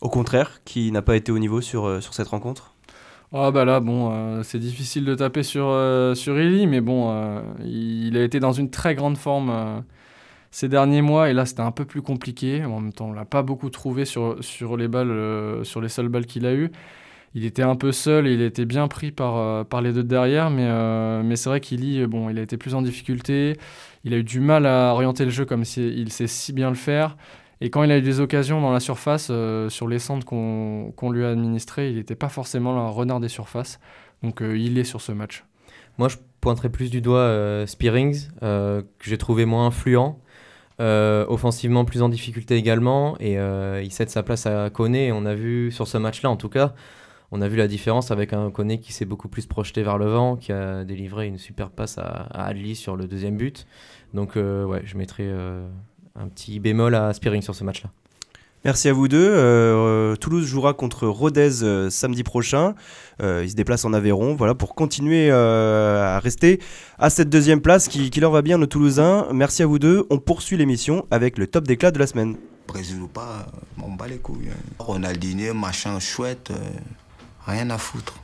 Au 0.00 0.08
contraire, 0.08 0.62
qui 0.64 0.90
n'a 0.92 1.02
pas 1.02 1.14
été 1.14 1.30
au 1.30 1.38
niveau 1.38 1.60
sur, 1.60 1.84
euh, 1.84 2.00
sur 2.00 2.14
cette 2.14 2.28
rencontre? 2.28 2.74
Ah 3.34 3.50
bah 3.50 3.64
là, 3.64 3.80
bon, 3.80 4.42
c'est 4.42 4.58
difficile 4.58 5.04
de 5.06 5.14
taper 5.14 5.42
sur, 5.42 5.64
sur 6.14 6.38
Eli, 6.38 6.66
mais 6.66 6.82
bon, 6.82 7.42
il 7.64 8.16
a 8.16 8.24
été 8.24 8.40
dans 8.40 8.52
une 8.52 8.70
très 8.70 8.94
grande 8.94 9.16
forme 9.16 9.84
ces 10.50 10.68
derniers 10.68 11.02
mois, 11.02 11.30
et 11.30 11.32
là 11.32 11.46
c'était 11.46 11.62
un 11.62 11.72
peu 11.72 11.86
plus 11.86 12.02
compliqué. 12.02 12.64
En 12.64 12.80
même 12.80 12.92
temps, 12.92 13.08
on 13.08 13.12
l'a 13.12 13.24
pas 13.24 13.42
beaucoup 13.42 13.70
trouvé 13.70 14.04
sur, 14.04 14.36
sur 14.44 14.76
les 14.76 14.88
balles, 14.88 15.64
sur 15.64 15.80
les 15.80 15.88
seules 15.88 16.08
balles 16.08 16.26
qu'il 16.26 16.46
a 16.46 16.54
eues 16.54 16.70
il 17.34 17.44
était 17.44 17.62
un 17.62 17.76
peu 17.76 17.92
seul 17.92 18.26
il 18.26 18.42
était 18.42 18.64
bien 18.64 18.88
pris 18.88 19.10
par, 19.10 19.36
euh, 19.36 19.64
par 19.64 19.80
les 19.80 19.92
deux 19.92 20.02
de 20.02 20.08
derrière, 20.08 20.50
mais, 20.50 20.66
euh, 20.66 21.22
mais 21.24 21.36
c'est 21.36 21.48
vrai 21.48 21.60
qu'il 21.60 22.06
bon, 22.06 22.28
il 22.30 22.38
a 22.38 22.42
été 22.42 22.56
plus 22.56 22.74
en 22.74 22.82
difficulté. 22.82 23.56
Il 24.04 24.14
a 24.14 24.18
eu 24.18 24.24
du 24.24 24.40
mal 24.40 24.66
à 24.66 24.92
orienter 24.92 25.24
le 25.24 25.30
jeu 25.30 25.44
comme 25.44 25.62
il 25.76 26.12
sait 26.12 26.26
si 26.26 26.52
bien 26.52 26.68
le 26.70 26.76
faire. 26.76 27.16
Et 27.64 27.70
quand 27.70 27.82
il 27.82 27.90
a 27.92 27.98
eu 27.98 28.02
des 28.02 28.20
occasions 28.20 28.60
dans 28.60 28.72
la 28.72 28.80
surface, 28.80 29.30
sur 29.68 29.88
les 29.88 29.98
centres 29.98 30.26
qu'on 30.26 31.10
lui 31.10 31.24
a 31.24 31.30
administrés, 31.30 31.90
il 31.90 31.96
n'était 31.96 32.16
pas 32.16 32.28
forcément 32.28 32.76
un 32.76 32.88
renard 32.88 33.20
des 33.20 33.28
surfaces. 33.28 33.78
Donc 34.22 34.40
il 34.42 34.78
est 34.78 34.84
sur 34.84 35.00
ce 35.00 35.12
match. 35.12 35.44
Moi, 35.96 36.08
je 36.08 36.16
pointerais 36.40 36.70
plus 36.70 36.90
du 36.90 37.00
doigt 37.00 37.64
Spearings, 37.66 38.28
que 38.40 38.84
j'ai 39.00 39.18
trouvé 39.18 39.44
moins 39.44 39.66
influent. 39.66 40.18
Euh, 40.80 41.26
offensivement 41.28 41.84
plus 41.84 42.02
en 42.02 42.08
difficulté 42.08 42.56
également 42.56 43.16
et 43.20 43.38
euh, 43.38 43.82
il 43.84 43.92
cède 43.92 44.08
sa 44.08 44.22
place 44.22 44.46
à 44.46 44.70
Koné 44.70 45.12
on 45.12 45.26
a 45.26 45.34
vu 45.34 45.70
sur 45.70 45.86
ce 45.86 45.98
match 45.98 46.22
là 46.22 46.30
en 46.30 46.36
tout 46.36 46.48
cas 46.48 46.72
on 47.30 47.42
a 47.42 47.46
vu 47.46 47.56
la 47.56 47.68
différence 47.68 48.10
avec 48.10 48.32
un 48.32 48.50
Koné 48.50 48.80
qui 48.80 48.94
s'est 48.94 49.04
beaucoup 49.04 49.28
plus 49.28 49.44
projeté 49.46 49.82
vers 49.82 49.98
le 49.98 50.06
vent 50.06 50.36
qui 50.36 50.50
a 50.50 50.82
délivré 50.84 51.26
une 51.26 51.36
super 51.36 51.70
passe 51.70 51.98
à, 51.98 52.26
à 52.30 52.46
Adli 52.46 52.74
sur 52.74 52.96
le 52.96 53.06
deuxième 53.06 53.36
but 53.36 53.66
donc 54.14 54.36
euh, 54.36 54.64
ouais 54.64 54.80
je 54.84 54.96
mettrai 54.96 55.30
un 56.16 56.28
petit 56.28 56.60
bémol 56.60 56.94
à 56.94 57.12
Spearing 57.12 57.42
sur 57.42 57.54
ce 57.54 57.64
match 57.64 57.82
là 57.82 57.90
Merci 58.64 58.88
à 58.88 58.92
vous 58.92 59.08
deux. 59.08 59.28
Euh, 59.28 60.14
Toulouse 60.14 60.46
jouera 60.46 60.72
contre 60.72 61.08
Rodez 61.08 61.64
euh, 61.64 61.90
samedi 61.90 62.22
prochain. 62.22 62.76
Euh, 63.20 63.42
ils 63.44 63.50
se 63.50 63.56
déplacent 63.56 63.84
en 63.84 63.92
Aveyron 63.92 64.36
voilà, 64.36 64.54
pour 64.54 64.76
continuer 64.76 65.32
à 65.32 66.20
rester 66.20 66.60
à 66.98 67.10
cette 67.10 67.28
deuxième 67.28 67.60
place 67.60 67.88
qui, 67.88 68.08
leur 68.20 68.30
va 68.30 68.42
bien, 68.42 68.58
nos 68.58 68.66
Toulousains. 68.66 69.26
Merci 69.32 69.64
à 69.64 69.66
vous 69.66 69.80
deux. 69.80 70.06
On 70.10 70.18
poursuit 70.18 70.56
l'émission 70.56 71.06
avec 71.10 71.38
le 71.38 71.48
top 71.48 71.66
d'éclat 71.66 71.90
de 71.90 71.98
la 71.98 72.06
semaine. 72.06 72.36
Brésil 72.68 73.02
ou 73.02 73.08
pas, 73.08 73.46
on 73.82 73.92
bat 73.92 74.06
les 74.06 74.18
couilles. 74.18 74.50
Hein. 74.50 74.74
Ronaldinho, 74.78 75.54
machin 75.54 75.98
chouette, 75.98 76.52
rien 77.44 77.68
à 77.70 77.78
foutre. 77.78 78.14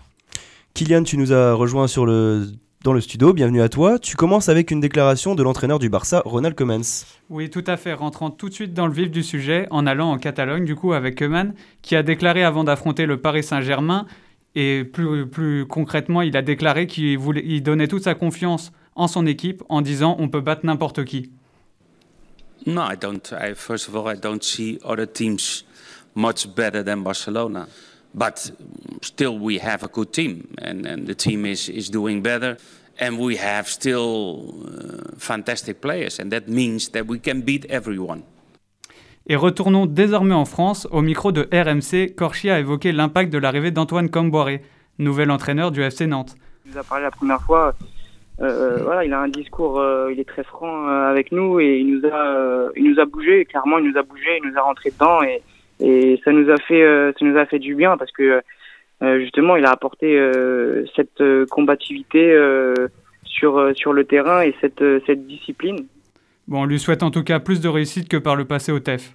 Kylian, 0.75 1.03
tu 1.03 1.19
nous 1.19 1.33
as 1.33 1.55
rejoint 1.55 1.89
sur 1.89 2.07
le 2.07 2.47
dans 2.85 2.93
le 2.93 3.01
studio. 3.01 3.33
Bienvenue 3.33 3.61
à 3.61 3.69
toi. 3.69 3.99
Tu 3.99 4.17
commences 4.17 4.49
avec 4.49 4.71
une 4.71 4.81
déclaration 4.81 5.35
de 5.35 5.43
l'entraîneur 5.43 5.79
du 5.79 5.89
Barça, 5.89 6.23
Ronald 6.25 6.55
Koeman. 6.55 6.83
Oui, 7.29 7.51
tout 7.51 7.65
à 7.67 7.77
fait. 7.77 7.93
Rentrant 7.93 8.31
tout 8.31 8.49
de 8.49 8.55
suite 8.55 8.73
dans 8.73 8.87
le 8.87 8.93
vif 8.93 9.11
du 9.11 9.23
sujet, 9.23 9.67
en 9.71 9.87
allant 9.87 10.11
en 10.11 10.19
Catalogne, 10.19 10.65
du 10.65 10.77
coup, 10.77 10.93
avec 10.93 11.19
Koeman, 11.19 11.55
qui 11.83 11.97
a 11.97 12.03
déclaré 12.03 12.45
avant 12.45 12.65
d'affronter 12.65 13.07
le 13.07 13.21
Paris 13.21 13.43
Saint-Germain, 13.43 14.07
et 14.55 14.85
plus, 14.85 15.27
plus 15.27 15.67
concrètement, 15.67 16.23
il 16.23 16.37
a 16.37 16.43
déclaré 16.43 16.87
qu'il 16.87 17.19
voulait, 17.19 17.43
il 17.45 17.63
donnait 17.63 17.89
toute 17.89 18.05
sa 18.05 18.15
confiance 18.15 18.73
en 18.95 19.07
son 19.07 19.27
équipe 19.27 19.63
en 19.69 19.83
disant 19.83 20.17
on 20.19 20.29
peut 20.29 20.41
battre 20.41 20.65
n'importe 20.65 21.05
qui. 21.05 21.31
No, 22.67 22.83
I 22.83 22.97
don't. 22.97 23.33
I, 23.33 23.55
first 23.55 23.89
of 23.89 23.95
all, 23.95 24.13
I 24.13 24.19
don't 24.19 24.43
see 24.43 24.79
other 24.85 25.07
teams 25.07 25.65
much 26.15 26.49
better 26.55 26.83
than 26.83 26.99
Barcelona. 26.99 27.67
But 28.15 28.53
still, 29.03 29.39
we 29.39 29.59
have 29.59 29.85
a 29.85 29.89
good 29.89 30.13
team, 30.13 30.49
and, 30.59 30.87
and 30.87 31.07
the 31.07 31.15
team 31.15 31.45
is, 31.45 31.69
is 31.69 31.91
doing 31.91 32.23
better. 32.23 32.57
And 33.01 33.19
we 33.19 33.37
have 33.37 33.69
still 33.69 34.55
uh, 34.65 35.17
fantastic 35.19 35.81
players, 35.81 36.19
and 36.19 36.33
that 36.33 36.49
means 36.49 36.89
that 36.91 37.07
we 37.07 37.21
can 37.21 37.43
beat 37.43 37.65
everyone. 37.71 38.25
Et 39.29 39.37
retournons 39.37 39.87
désormais 39.87 40.35
en 40.35 40.47
France. 40.47 40.89
Au 40.91 41.03
micro 41.03 41.33
de 41.33 41.49
RMC, 41.53 42.15
Corchi 42.17 42.51
a 42.51 42.59
évoqué 42.59 42.93
l'impact 42.93 43.31
de 43.31 43.39
l'arrivée 43.39 43.71
d'Antoine 43.71 44.09
Camboiré, 44.09 44.63
nouvel 44.99 45.31
entraîneur 45.31 45.71
du 45.71 45.83
FC 45.83 46.07
Nantes. 46.07 46.35
Il 46.65 46.73
nous 46.73 46.79
a 46.79 46.83
parlé 46.83 47.05
la 47.05 47.11
première 47.11 47.43
fois. 47.43 47.75
Euh, 48.41 48.79
euh 48.79 48.83
voilà, 48.83 49.05
il 49.05 49.13
a 49.13 49.21
un 49.21 49.29
discours, 49.29 49.81
euh, 49.81 50.13
il 50.13 50.19
est 50.19 50.29
très 50.29 50.45
franc 50.45 50.89
euh, 50.89 51.11
avec 51.11 51.31
nous 51.31 51.61
et 51.61 51.79
il 51.79 51.95
nous 51.95 52.09
a, 52.09 52.37
euh, 52.37 52.71
il 52.75 52.91
nous 52.91 53.01
a 53.01 53.05
bougé. 53.05 53.45
Clairement, 53.45 53.79
il 53.79 53.91
nous 53.91 53.99
a 53.99 54.03
bougé, 54.03 54.41
il 54.43 54.51
nous 54.51 54.59
a 54.59 54.63
rentré 54.63 54.91
dedans 54.91 55.23
et 55.23 55.43
et 55.81 56.21
ça 56.25 56.33
nous 56.33 56.51
a 56.51 56.57
fait 56.57 56.83
euh, 56.83 57.13
ça 57.19 57.25
nous 57.25 57.37
a 57.37 57.47
fait 57.47 57.59
du 57.59 57.75
bien 57.75 57.97
parce 57.97 58.11
que 58.13 58.43
euh, 59.03 59.21
justement 59.21 59.57
il 59.57 59.65
a 59.65 59.71
apporté 59.71 60.19
euh, 60.19 60.85
cette 60.97 61.23
combativité 61.51 62.37
sur 63.25 63.71
sur 63.75 63.93
le 63.93 64.05
terrain 64.05 64.43
et 64.43 64.55
cette 64.61 64.83
cette 65.07 65.27
discipline. 65.27 65.87
Bon, 66.47 66.63
on 66.63 66.65
lui 66.65 66.79
souhaite 66.79 67.03
en 67.03 67.11
tout 67.11 67.23
cas 67.23 67.41
plus 67.41 67.61
de 67.61 67.69
réussite 67.69 68.09
que 68.09 68.17
par 68.17 68.37
le 68.37 68.45
passé 68.45 68.73
au 68.73 68.81
TEF. 68.81 69.15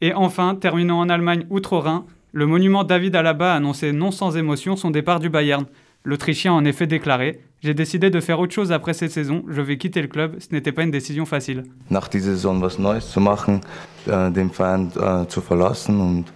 Et 0.00 0.14
enfin, 0.14 0.54
terminons 0.54 1.00
en 1.00 1.08
Allemagne 1.08 1.44
outre-Rhin, 1.50 2.06
le 2.32 2.46
monument 2.46 2.84
David 2.84 3.16
Alaba 3.16 3.52
a 3.52 3.56
annoncé 3.56 3.92
non 3.92 4.12
sans 4.12 4.36
émotion 4.36 4.76
son 4.76 4.90
départ 4.90 5.18
du 5.18 5.28
Bayern. 5.28 5.66
L'Autrichien 6.04 6.52
a 6.52 6.54
en 6.54 6.64
effet 6.64 6.86
déclaré 6.86 7.40
J'ai 7.60 7.74
décidé 7.74 8.08
de 8.10 8.20
faire 8.20 8.38
autre 8.38 8.54
chose 8.54 8.70
après 8.70 8.94
cette 8.94 9.10
saison, 9.10 9.42
je 9.48 9.60
vais 9.60 9.78
quitter 9.78 10.00
le 10.00 10.06
club, 10.06 10.36
ce 10.38 10.46
n'était 10.52 10.70
pas 10.70 10.84
une 10.84 10.92
décision 10.92 11.26
facile. 11.26 11.64
Nach 11.90 12.06
dieser 12.06 12.30
Saison 12.30 12.60
was 12.60 12.78
Neues 12.78 13.10
zu 13.10 13.20
machen, 13.20 13.62
äh, 14.06 14.30
den 14.30 14.50
Verein 14.50 14.92
äh, 14.96 15.26
zu 15.26 15.40
verlassen 15.40 16.00
und 16.00 16.26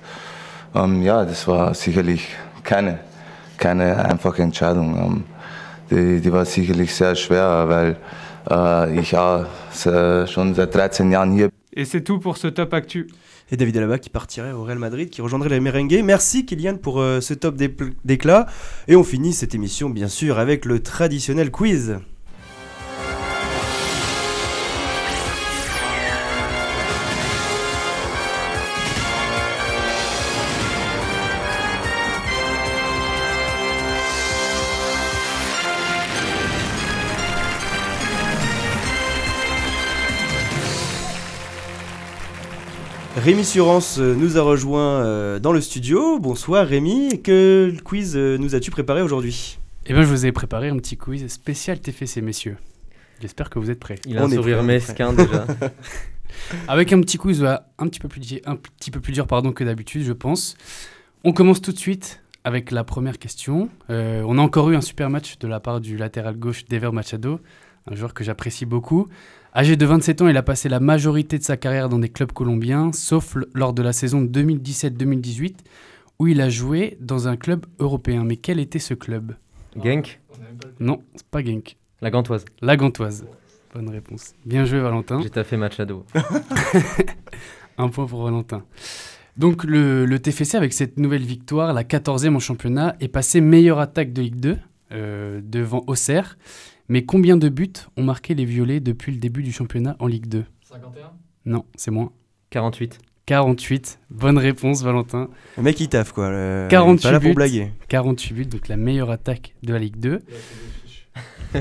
ähm, 0.74 1.00
ja, 1.02 1.24
das 1.24 1.46
war 1.46 1.74
sicherlich 1.74 2.26
keine, 2.64 2.98
keine 3.56 4.04
einfache 4.04 4.42
Entscheidung. 4.42 4.96
Ähm, 4.96 5.24
die, 5.90 6.20
die 6.20 6.32
war 6.32 6.44
sicherlich 6.44 6.92
sehr 6.92 7.14
schwer, 7.14 7.66
weil 7.68 7.96
äh, 8.50 8.98
ich 8.98 9.16
auch 9.16 9.46
schon 10.26 10.54
seit 10.54 10.74
13 10.74 11.12
Jahren 11.12 11.32
hier 11.32 11.50
Et 11.74 11.84
c'est 11.86 12.02
tout 12.02 12.18
pour 12.18 12.36
ce 12.36 12.48
top 12.48 12.74
actu. 12.74 13.06
Et 13.52 13.56
David 13.56 13.76
Alaba 13.76 13.98
qui 13.98 14.10
partirait 14.10 14.52
au 14.52 14.64
Real 14.64 14.78
Madrid, 14.78 15.10
qui 15.10 15.20
rejoindrait 15.20 15.50
les 15.50 15.60
merengues. 15.60 16.00
Merci 16.02 16.46
Kylian 16.46 16.78
pour 16.78 17.00
euh, 17.00 17.20
ce 17.20 17.34
top 17.34 17.54
d'éclat. 18.04 18.46
Et 18.88 18.96
on 18.96 19.04
finit 19.04 19.34
cette 19.34 19.54
émission 19.54 19.90
bien 19.90 20.08
sûr 20.08 20.38
avec 20.38 20.64
le 20.64 20.82
traditionnel 20.82 21.50
quiz. 21.50 21.98
Rémi 43.22 43.44
Surance 43.44 43.98
euh, 44.00 44.16
nous 44.16 44.36
a 44.36 44.42
rejoint 44.42 45.04
euh, 45.04 45.38
dans 45.38 45.52
le 45.52 45.60
studio. 45.60 46.18
Bonsoir 46.18 46.66
Rémi, 46.66 47.20
quel 47.22 47.80
quiz 47.84 48.16
euh, 48.16 48.36
nous 48.36 48.56
as-tu 48.56 48.72
préparé 48.72 49.00
aujourd'hui? 49.00 49.60
Eh 49.86 49.92
bien 49.92 50.02
je 50.02 50.08
vous 50.08 50.26
ai 50.26 50.32
préparé 50.32 50.70
un 50.70 50.76
petit 50.78 50.96
quiz 50.96 51.28
spécial 51.28 51.78
TFC 51.78 52.20
messieurs. 52.20 52.56
J'espère 53.20 53.48
que 53.48 53.60
vous 53.60 53.70
êtes 53.70 53.78
prêts. 53.78 54.00
Il 54.06 54.18
a 54.18 54.24
un 54.24 54.28
sourire 54.28 54.64
mesquin 54.64 55.12
déjà. 55.12 55.46
Avec 56.68 56.92
un 56.92 57.00
petit 57.00 57.16
quiz 57.16 57.44
un 57.44 57.86
petit 57.86 58.00
peu 58.00 58.08
plus, 58.08 58.40
un 58.44 58.56
petit 58.56 58.90
peu 58.90 58.98
plus 58.98 59.12
dur 59.12 59.28
pardon, 59.28 59.52
que 59.52 59.62
d'habitude 59.62 60.02
je 60.02 60.12
pense. 60.12 60.56
On 61.22 61.32
commence 61.32 61.62
tout 61.62 61.70
de 61.70 61.78
suite 61.78 62.24
avec 62.42 62.72
la 62.72 62.82
première 62.82 63.20
question. 63.20 63.68
on 63.88 64.36
a 64.36 64.42
encore 64.42 64.68
eu 64.70 64.74
un 64.74 64.80
super 64.80 65.10
match 65.10 65.38
de 65.38 65.46
la 65.46 65.60
part 65.60 65.80
du 65.80 65.96
latéral 65.96 66.36
gauche 66.36 66.64
d'Ever 66.64 66.90
Machado, 66.90 67.38
un 67.88 67.94
joueur 67.94 68.14
que 68.14 68.24
j'apprécie 68.24 68.66
beaucoup. 68.66 69.06
Âgé 69.54 69.76
de 69.76 69.84
27 69.84 70.22
ans, 70.22 70.28
il 70.28 70.36
a 70.38 70.42
passé 70.42 70.70
la 70.70 70.80
majorité 70.80 71.38
de 71.38 71.44
sa 71.44 71.58
carrière 71.58 71.90
dans 71.90 71.98
des 71.98 72.08
clubs 72.08 72.32
colombiens, 72.32 72.90
sauf 72.92 73.36
lors 73.52 73.74
de 73.74 73.82
la 73.82 73.92
saison 73.92 74.22
2017-2018, 74.22 75.56
où 76.18 76.26
il 76.26 76.40
a 76.40 76.48
joué 76.48 76.96
dans 77.00 77.28
un 77.28 77.36
club 77.36 77.66
européen. 77.78 78.24
Mais 78.24 78.36
quel 78.36 78.58
était 78.58 78.78
ce 78.78 78.94
club? 78.94 79.34
Genk? 79.76 80.20
Non, 80.80 81.02
c'est 81.14 81.26
pas 81.26 81.44
Genk. 81.44 81.76
La 82.00 82.10
Gantoise. 82.10 82.46
La 82.62 82.78
Gantoise. 82.78 83.26
Bonne 83.74 83.90
réponse. 83.90 84.34
Bien 84.46 84.64
joué, 84.64 84.80
Valentin. 84.80 85.20
J'ai 85.20 85.28
taffé 85.28 85.58
Machado. 85.58 86.06
un 87.76 87.88
point 87.90 88.06
pour 88.06 88.22
Valentin. 88.22 88.64
Donc 89.36 89.64
le, 89.64 90.16
TFC, 90.18 90.56
avec 90.56 90.72
cette 90.72 90.98
nouvelle 90.98 91.24
victoire, 91.24 91.74
la 91.74 91.84
14e 91.84 92.36
en 92.36 92.38
championnat, 92.38 92.96
est 93.00 93.08
passé 93.08 93.42
meilleure 93.42 93.80
attaque 93.80 94.14
de 94.14 94.22
Ligue 94.22 94.40
2 94.40 94.58
euh, 94.92 95.40
devant 95.44 95.84
Auxerre. 95.88 96.38
Mais 96.92 97.06
combien 97.06 97.38
de 97.38 97.48
buts 97.48 97.72
ont 97.96 98.02
marqué 98.02 98.34
les 98.34 98.44
Violets 98.44 98.78
depuis 98.78 99.12
le 99.12 99.18
début 99.18 99.42
du 99.42 99.50
championnat 99.50 99.96
en 99.98 100.06
Ligue 100.06 100.26
2 100.26 100.44
51 100.68 101.12
Non, 101.46 101.64
c'est 101.74 101.90
moins. 101.90 102.12
48. 102.50 102.98
48, 103.24 103.98
bonne 104.10 104.36
réponse 104.36 104.82
Valentin. 104.82 105.30
Le 105.56 105.62
mec 105.62 105.80
il 105.80 105.88
taffe 105.88 106.12
quoi. 106.12 106.28
48 106.68 107.02
pas 107.02 107.12
là 107.12 107.18
buts, 107.18 107.28
pour 107.28 107.36
blaguer. 107.36 107.72
48 107.88 108.34
buts, 108.34 108.44
donc 108.44 108.68
la 108.68 108.76
meilleure 108.76 109.10
attaque 109.10 109.54
de 109.62 109.72
la 109.72 109.78
Ligue 109.78 109.96
2. 110.00 110.20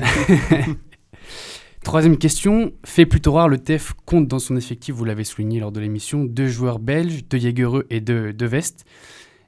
Troisième 1.82 2.18
question, 2.18 2.74
fait 2.84 3.06
plutôt 3.06 3.32
rare, 3.32 3.48
le 3.48 3.56
TEF 3.56 3.94
compte 4.04 4.28
dans 4.28 4.38
son 4.38 4.54
effectif, 4.58 4.94
vous 4.94 5.06
l'avez 5.06 5.24
souligné 5.24 5.60
lors 5.60 5.72
de 5.72 5.80
l'émission, 5.80 6.24
deux 6.24 6.48
joueurs 6.48 6.78
belges, 6.78 7.24
deux 7.30 7.38
Jaegereux 7.38 7.86
et 7.88 8.02
deux, 8.02 8.34
deux 8.34 8.44
Vestes. 8.44 8.84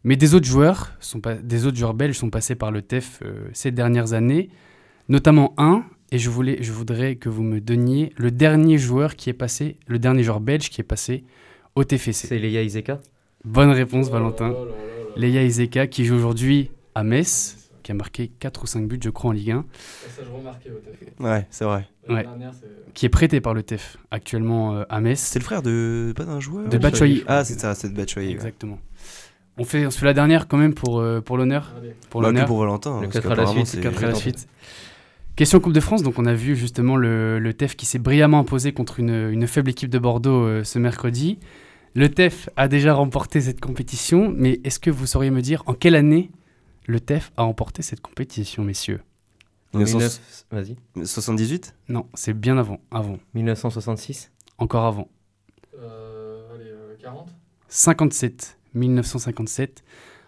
Mais 0.03 0.17
des 0.17 0.35
autres 0.35 0.47
joueurs, 0.47 0.93
sont 1.01 1.21
pas, 1.21 1.35
des 1.35 1.67
autres 1.67 1.77
joueurs 1.77 1.93
belges 1.93 2.17
sont 2.17 2.31
passés 2.31 2.55
par 2.55 2.71
le 2.71 2.81
TEF 2.81 3.21
euh, 3.23 3.51
ces 3.53 3.71
dernières 3.71 4.15
années 4.15 4.49
notamment 5.09 5.55
un, 5.57 5.85
et 6.11 6.19
je, 6.19 6.31
voulais, 6.31 6.59
je 6.61 6.73
voudrais 6.73 7.17
que 7.17 7.29
vous 7.29 7.43
me 7.43 7.61
donniez 7.61 8.13
le 8.17 8.31
dernier 8.31 8.79
joueur 8.79 9.17
qui 9.17 9.31
est 9.31 9.35
passé, 9.35 9.77
le 9.87 9.99
dernier 9.99 10.23
joueur 10.23 10.41
belge 10.41 10.71
qui 10.71 10.81
est 10.81 10.85
passé 10.85 11.25
au 11.75 11.85
TFC. 11.85 12.13
C'est 12.13 12.39
Leia 12.39 12.63
Izeka 12.63 13.01
Bonne 13.45 13.71
réponse, 13.71 14.11
Valentin. 14.11 14.55
Leia 15.17 15.43
Izeka 15.43 15.87
qui 15.87 16.05
joue 16.05 16.15
aujourd'hui 16.15 16.71
à 16.95 17.03
Metz, 17.03 17.71
qui 17.83 17.93
a 17.93 17.95
marqué 17.95 18.29
4 18.29 18.63
ou 18.63 18.67
5 18.67 18.87
buts, 18.87 19.01
je 19.03 19.11
crois, 19.11 19.31
en 19.31 19.33
Ligue 19.33 19.51
1. 19.51 19.65
Ça, 20.17 20.23
je 20.25 20.31
remarquais 20.31 20.71
au 20.71 20.79
TF. 20.79 21.21
Ouais, 21.21 21.47
c'est 21.51 21.65
vrai. 21.65 21.89
Ouais. 22.09 22.27
Qui 22.95 23.07
est 23.07 23.11
prêté 23.11 23.41
par 23.41 23.55
le 23.55 23.63
TEF 23.63 23.97
actuellement 24.11 24.77
euh, 24.77 24.85
à 24.89 25.01
Metz. 25.01 25.19
C'est 25.19 25.39
le 25.39 25.45
frère 25.45 25.63
de. 25.63 26.13
pas 26.15 26.25
d'un 26.25 26.39
joueur 26.39 26.69
De 26.69 26.79
Batshuayi. 26.79 27.25
Ah, 27.27 27.45
c'est 27.45 27.59
ça, 27.59 27.75
c'est 27.75 27.89
de 27.89 27.97
Batshuayi. 27.97 28.31
Exactement. 28.31 28.79
On 29.57 29.65
fait, 29.65 29.87
on 29.87 29.91
fait 29.91 30.07
la 30.07 30.15
dernière 30.15 30.49
quand 30.49 30.57
même 30.57 30.75
pour, 30.75 31.01
euh, 31.01 31.21
pour 31.21 31.37
l'honneur. 31.37 31.73
Pour 32.11 32.21
bah, 32.21 32.29
l'honneur. 32.29 32.47
pour 32.47 32.59
Valentin. 32.59 33.01
Le 33.01 33.09
4 33.09 33.31
à 33.31 33.35
la 33.35 33.47
suite. 33.47 33.81
4 33.81 34.05
à 34.05 34.07
la 34.09 34.15
suite. 34.15 34.49
Question 35.37 35.59
Coupe 35.59 35.73
de 35.73 35.81
France, 35.81 36.05
donc 36.05 36.21
on 36.21 36.27
a 36.27 36.35
vu 36.35 36.55
justement 36.55 36.95
le, 36.97 37.53
TEF 37.55 37.75
qui 37.75 37.87
s'est 37.87 37.99
brillamment 37.99 38.39
imposé 38.39 38.73
contre 38.73 39.01
une, 39.01 39.47
faible 39.49 39.71
équipe 39.71 39.91
de 39.91 39.99
Bordeaux 39.99 40.45
euh, 40.45 40.63
ce 40.63 40.79
mercredi. 40.79 41.41
Le 41.95 42.09
TEF 42.09 42.49
a 42.55 42.69
déjà 42.69 42.95
remporté 42.95 43.41
cette 43.41 43.61
compétition, 43.61 44.33
mais 44.37 44.61
est-ce 44.63 44.79
que 44.79 44.91
vous 44.91 45.07
sauriez 45.07 45.33
me 45.33 45.43
dire 45.43 45.65
en 45.67 45.75
quelle 45.75 45.97
année 45.97 46.31
le 46.87 47.01
TEF 47.01 47.33
a 47.37 47.43
remporté 47.43 47.83
cette 47.83 48.01
compétition, 48.01 48.63
messieurs? 48.63 49.01
1900... 49.75 50.21
Vas-y. 50.53 50.77
78 51.05 51.75
Non, 51.89 52.07
c'est 52.15 52.33
bien 52.33 52.57
avant. 52.57 52.79
Avant. 52.93 53.19
1966 53.35 54.31
Encore 54.59 54.85
avant. 54.85 55.09
Euh, 55.77 56.55
allez, 56.55 56.71
40 57.03 57.29
57. 57.69 58.57
1957. 58.75 59.83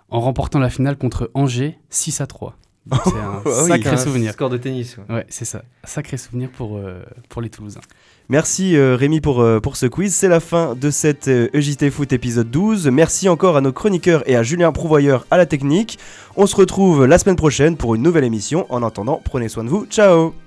En 0.08 0.20
remportant 0.20 0.58
la 0.58 0.70
finale 0.70 0.96
contre 0.98 1.30
Angers 1.34 1.78
6 1.90 2.20
à 2.20 2.26
3. 2.26 2.56
C'est 2.90 3.11
un 3.11 3.43
Ah 3.45 3.62
oui, 3.62 3.69
sacré 3.69 3.90
un 3.90 3.97
souvenir. 3.97 4.33
Score 4.33 4.50
de 4.50 4.57
tennis. 4.59 4.97
ouais. 4.97 5.14
Ouais, 5.16 5.26
c'est 5.28 5.45
ça. 5.45 5.62
Sacré 5.85 6.16
souvenir 6.16 6.50
pour, 6.50 6.76
euh, 6.76 7.02
pour 7.28 7.43
les 7.43 7.49
Toulousains. 7.50 7.81
Merci 8.28 8.76
euh, 8.76 8.97
Rémi 8.97 9.21
pour, 9.21 9.40
euh, 9.40 9.61
pour 9.61 9.76
ce 9.76 9.87
quiz. 9.87 10.14
C'est 10.14 10.28
la 10.28 10.40
fin 10.40 10.75
de 10.75 10.90
cette 10.90 11.28
euh, 11.28 11.49
EJT 11.55 11.90
Foot 11.90 12.12
épisode 12.12 12.50
12. 12.50 12.88
Merci 12.88 13.28
encore 13.28 13.57
à 13.57 13.61
nos 13.61 13.73
chroniqueurs 13.73 14.28
et 14.28 14.35
à 14.37 14.43
Julien 14.43 14.73
Prouvoyeur 14.73 15.26
à 15.31 15.37
la 15.37 15.47
technique. 15.47 15.99
On 16.37 16.47
se 16.47 16.57
retrouve 16.57 17.07
la 17.07 17.19
semaine 17.19 17.37
prochaine 17.37 17.76
pour 17.76 17.95
une 17.95 18.02
nouvelle 18.02 18.25
émission. 18.25 18.66
En 18.69 18.83
attendant, 18.83 19.21
prenez 19.25 19.49
soin 19.49 19.62
de 19.64 19.69
vous. 19.69 19.87
Ciao 19.87 20.46